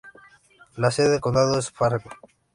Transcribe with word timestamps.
La 0.77 0.89
sede 0.89 1.09
del 1.09 1.19
condado 1.21 1.59
es 1.59 1.69
Fargo. 1.69 2.09